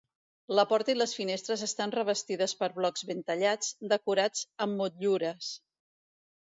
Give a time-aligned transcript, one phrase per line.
[0.59, 5.55] La porta i les finestres estan revestides per blocs ben tallats decorats amb motllures.